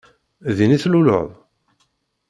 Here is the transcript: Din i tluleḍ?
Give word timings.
Din 0.55 0.75
i 0.75 0.77
tluleḍ? 0.83 1.27